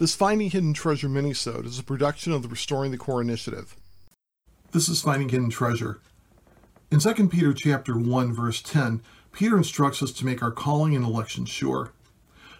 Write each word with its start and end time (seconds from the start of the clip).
This 0.00 0.14
Finding 0.14 0.48
Hidden 0.48 0.72
Treasure 0.72 1.10
minisode 1.10 1.66
is 1.66 1.78
a 1.78 1.82
production 1.82 2.32
of 2.32 2.40
the 2.40 2.48
Restoring 2.48 2.90
the 2.90 2.96
Core 2.96 3.20
Initiative. 3.20 3.76
This 4.72 4.88
is 4.88 5.02
Finding 5.02 5.28
Hidden 5.28 5.50
Treasure. 5.50 6.00
In 6.90 7.00
2 7.00 7.28
Peter 7.28 7.52
chapter 7.52 7.98
1 7.98 8.32
verse 8.32 8.62
10, 8.62 9.02
Peter 9.30 9.58
instructs 9.58 10.02
us 10.02 10.10
to 10.12 10.24
make 10.24 10.42
our 10.42 10.52
calling 10.52 10.96
and 10.96 11.04
election 11.04 11.44
sure. 11.44 11.92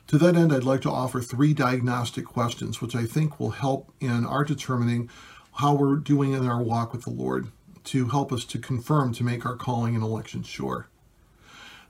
To 0.09 0.19
that 0.19 0.37
end, 0.37 0.53
I'd 0.53 0.65
like 0.65 0.83
to 0.83 0.91
offer 0.91 1.23
three 1.23 1.55
diagnostic 1.55 2.27
questions 2.27 2.83
which 2.83 2.95
I 2.95 3.07
think 3.07 3.41
will 3.41 3.53
help 3.53 3.91
in 4.01 4.27
our 4.27 4.45
determining 4.45 5.09
how 5.53 5.73
we're 5.73 5.97
doing 5.97 6.35
in 6.35 6.47
our 6.47 6.63
walk 6.63 6.93
with 6.93 7.05
the 7.05 7.11
Lord 7.11 7.47
to 7.85 8.09
help 8.09 8.35
us 8.35 8.45
to 8.45 8.59
confirm 8.59 9.15
to 9.15 9.25
make 9.25 9.47
our 9.47 9.57
calling 9.57 9.95
and 9.95 10.05
election 10.05 10.43
sure. 10.43 10.89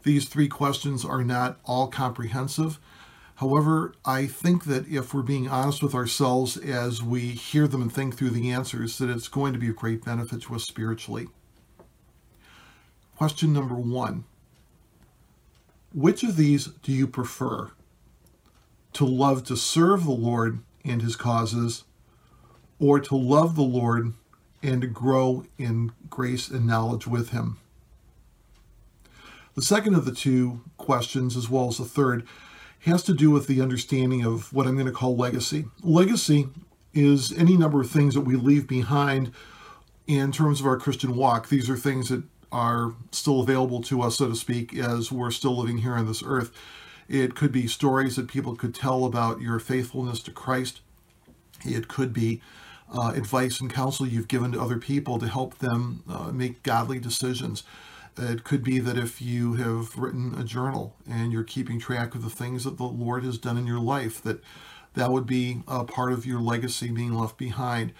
These 0.04 0.26
three 0.26 0.46
questions 0.46 1.04
are 1.04 1.24
not 1.24 1.58
all 1.64 1.88
comprehensive. 1.88 2.78
However, 3.40 3.94
I 4.04 4.26
think 4.26 4.64
that 4.64 4.86
if 4.86 5.14
we're 5.14 5.22
being 5.22 5.48
honest 5.48 5.82
with 5.82 5.94
ourselves 5.94 6.58
as 6.58 7.02
we 7.02 7.20
hear 7.30 7.66
them 7.66 7.80
and 7.80 7.90
think 7.90 8.14
through 8.14 8.30
the 8.30 8.50
answers, 8.50 8.98
that 8.98 9.08
it's 9.08 9.28
going 9.28 9.54
to 9.54 9.58
be 9.58 9.70
of 9.70 9.76
great 9.76 10.04
benefit 10.04 10.42
to 10.42 10.54
us 10.56 10.64
spiritually. 10.64 11.26
Question 13.16 13.54
number 13.54 13.76
one 13.76 14.24
Which 15.94 16.22
of 16.22 16.36
these 16.36 16.66
do 16.66 16.92
you 16.92 17.06
prefer? 17.06 17.70
To 18.92 19.06
love 19.06 19.44
to 19.44 19.56
serve 19.56 20.04
the 20.04 20.10
Lord 20.10 20.58
and 20.84 21.00
his 21.00 21.16
causes, 21.16 21.84
or 22.78 23.00
to 23.00 23.16
love 23.16 23.56
the 23.56 23.62
Lord 23.62 24.12
and 24.62 24.82
to 24.82 24.86
grow 24.86 25.46
in 25.56 25.92
grace 26.10 26.50
and 26.50 26.66
knowledge 26.66 27.06
with 27.06 27.30
him? 27.30 27.56
The 29.54 29.62
second 29.62 29.94
of 29.94 30.04
the 30.04 30.14
two 30.14 30.60
questions, 30.76 31.38
as 31.38 31.48
well 31.48 31.68
as 31.68 31.78
the 31.78 31.86
third, 31.86 32.26
has 32.80 33.02
to 33.04 33.14
do 33.14 33.30
with 33.30 33.46
the 33.46 33.60
understanding 33.60 34.24
of 34.24 34.52
what 34.52 34.66
I'm 34.66 34.74
going 34.74 34.86
to 34.86 34.92
call 34.92 35.16
legacy. 35.16 35.66
Legacy 35.82 36.48
is 36.92 37.32
any 37.32 37.56
number 37.56 37.80
of 37.80 37.90
things 37.90 38.14
that 38.14 38.22
we 38.22 38.36
leave 38.36 38.66
behind 38.66 39.32
in 40.06 40.32
terms 40.32 40.60
of 40.60 40.66
our 40.66 40.76
Christian 40.76 41.14
walk. 41.14 41.48
These 41.48 41.70
are 41.70 41.76
things 41.76 42.08
that 42.08 42.24
are 42.50 42.94
still 43.12 43.40
available 43.40 43.80
to 43.82 44.02
us, 44.02 44.16
so 44.16 44.28
to 44.28 44.34
speak, 44.34 44.76
as 44.76 45.12
we're 45.12 45.30
still 45.30 45.56
living 45.56 45.78
here 45.78 45.94
on 45.94 46.06
this 46.06 46.22
earth. 46.24 46.50
It 47.08 47.34
could 47.34 47.52
be 47.52 47.66
stories 47.66 48.16
that 48.16 48.28
people 48.28 48.56
could 48.56 48.74
tell 48.74 49.04
about 49.04 49.40
your 49.40 49.58
faithfulness 49.58 50.20
to 50.20 50.30
Christ. 50.30 50.80
It 51.64 51.88
could 51.88 52.12
be 52.12 52.40
uh, 52.92 53.12
advice 53.14 53.60
and 53.60 53.72
counsel 53.72 54.06
you've 54.06 54.28
given 54.28 54.52
to 54.52 54.60
other 54.60 54.78
people 54.78 55.18
to 55.18 55.28
help 55.28 55.58
them 55.58 56.02
uh, 56.08 56.32
make 56.32 56.62
godly 56.62 56.98
decisions. 56.98 57.62
It 58.18 58.44
could 58.44 58.62
be 58.62 58.78
that 58.80 58.98
if 58.98 59.22
you 59.22 59.54
have 59.54 59.96
written 59.96 60.34
a 60.38 60.44
journal 60.44 60.96
and 61.08 61.32
you're 61.32 61.44
keeping 61.44 61.78
track 61.78 62.14
of 62.14 62.22
the 62.22 62.30
things 62.30 62.64
that 62.64 62.76
the 62.76 62.84
Lord 62.84 63.24
has 63.24 63.38
done 63.38 63.56
in 63.56 63.66
your 63.66 63.80
life, 63.80 64.22
that 64.22 64.42
that 64.94 65.10
would 65.10 65.26
be 65.26 65.62
a 65.68 65.84
part 65.84 66.12
of 66.12 66.26
your 66.26 66.40
legacy 66.40 66.90
being 66.90 67.14
left 67.14 67.38
behind. 67.38 67.92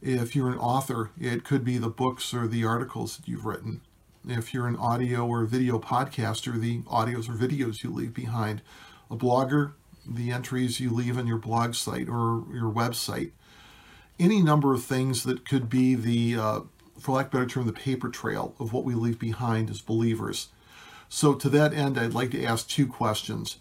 If 0.00 0.34
you're 0.34 0.50
an 0.50 0.58
author, 0.58 1.10
it 1.20 1.44
could 1.44 1.64
be 1.64 1.78
the 1.78 1.90
books 1.90 2.32
or 2.32 2.46
the 2.46 2.64
articles 2.64 3.16
that 3.16 3.28
you've 3.28 3.44
written. 3.44 3.82
If 4.26 4.52
you're 4.52 4.66
an 4.66 4.76
audio 4.76 5.26
or 5.26 5.44
video 5.44 5.78
podcaster, 5.78 6.58
the 6.58 6.80
audios 6.82 7.28
or 7.28 7.34
videos 7.34 7.82
you 7.82 7.90
leave 7.90 8.14
behind. 8.14 8.62
A 9.10 9.16
blogger, 9.16 9.72
the 10.06 10.30
entries 10.30 10.80
you 10.80 10.90
leave 10.90 11.18
on 11.18 11.26
your 11.26 11.38
blog 11.38 11.74
site 11.74 12.08
or 12.08 12.44
your 12.52 12.72
website. 12.72 13.32
Any 14.18 14.42
number 14.42 14.74
of 14.74 14.84
things 14.84 15.22
that 15.24 15.48
could 15.48 15.68
be 15.68 15.94
the 15.94 16.36
uh, 16.36 16.60
for 16.98 17.16
lack 17.16 17.26
of 17.26 17.32
better 17.32 17.46
term, 17.46 17.66
the 17.66 17.72
paper 17.72 18.08
trail 18.08 18.54
of 18.58 18.72
what 18.72 18.84
we 18.84 18.94
leave 18.94 19.18
behind 19.18 19.70
as 19.70 19.80
believers. 19.80 20.48
So, 21.08 21.34
to 21.34 21.48
that 21.50 21.72
end, 21.72 21.98
I'd 21.98 22.12
like 22.12 22.30
to 22.32 22.44
ask 22.44 22.68
two 22.68 22.86
questions. 22.86 23.58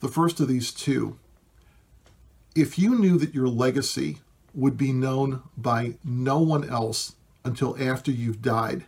The 0.00 0.08
first 0.08 0.40
of 0.40 0.48
these 0.48 0.72
two 0.72 1.16
if 2.54 2.78
you 2.78 2.98
knew 2.98 3.16
that 3.18 3.34
your 3.34 3.48
legacy 3.48 4.18
would 4.54 4.76
be 4.76 4.92
known 4.92 5.42
by 5.56 5.94
no 6.04 6.38
one 6.38 6.68
else 6.68 7.14
until 7.44 7.82
after 7.82 8.10
you've 8.10 8.42
died, 8.42 8.84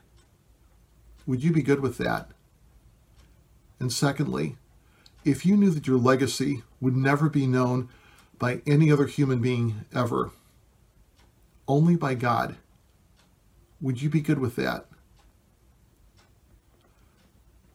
would 1.27 1.43
you 1.43 1.51
be 1.51 1.63
good 1.63 1.81
with 1.81 1.97
that? 1.99 2.29
And 3.81 3.91
secondly, 3.91 4.57
if 5.25 5.47
you 5.47 5.57
knew 5.57 5.71
that 5.71 5.87
your 5.87 5.97
legacy 5.97 6.63
would 6.81 6.97
never 6.97 7.31
be 7.31 7.47
known 7.47 7.89
by 8.39 8.61
any 8.67 8.93
other 8.93 9.07
human 9.07 9.41
being 9.41 9.87
ever, 9.95 10.31
only 11.67 11.97
by 11.97 12.15
God, 12.15 12.57
would 13.85 14.01
you 14.01 14.09
be 14.09 14.23
good 14.23 14.39
with 14.39 14.57
that? 14.57 14.87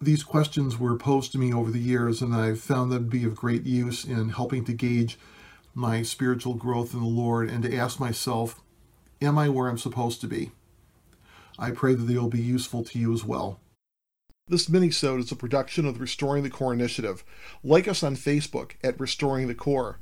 These 0.02 0.24
questions 0.24 0.80
were 0.80 0.98
posed 0.98 1.32
to 1.34 1.38
me 1.38 1.54
over 1.54 1.70
the 1.70 1.78
years, 1.78 2.24
and 2.24 2.34
I've 2.34 2.60
found 2.60 2.92
them 2.92 3.04
to 3.04 3.10
be 3.10 3.26
of 3.26 3.36
great 3.36 3.64
use 3.64 4.06
in 4.06 4.30
helping 4.30 4.66
to 4.66 4.74
gauge 4.74 5.20
my 5.76 6.02
spiritual 6.02 6.56
growth 6.56 6.96
in 6.96 7.00
the 7.00 7.06
Lord 7.06 7.48
and 7.48 7.62
to 7.62 7.76
ask 7.76 8.00
myself, 8.00 8.60
Am 9.22 9.38
I 9.38 9.50
where 9.50 9.70
I'm 9.70 9.78
supposed 9.78 10.20
to 10.22 10.28
be? 10.28 10.52
I 11.60 11.70
pray 11.72 11.94
that 11.94 12.04
they'll 12.04 12.28
be 12.28 12.42
useful 12.42 12.84
to 12.86 12.98
you 12.98 13.14
as 13.14 13.24
well. 13.24 13.60
This 14.48 14.68
minisode 14.68 15.20
is 15.20 15.32
a 15.32 15.36
production 15.36 15.86
of 15.86 15.96
the 15.96 16.00
Restoring 16.00 16.42
the 16.42 16.50
Core 16.50 16.74
Initiative. 16.74 17.24
Like 17.64 17.88
us 17.88 18.02
on 18.02 18.16
Facebook 18.16 18.72
at 18.84 19.00
Restoring 19.00 19.48
the 19.48 19.54
Core. 19.54 20.00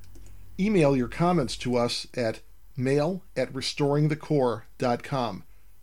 Email 0.58 0.96
your 0.96 1.10
comments 1.10 1.58
to 1.58 1.76
us 1.76 2.08
at 2.14 2.40
mail 2.78 3.24
at 3.36 3.52
restoringthecore.com. 3.52 5.44